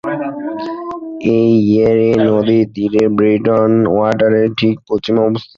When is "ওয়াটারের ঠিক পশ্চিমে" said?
3.87-5.21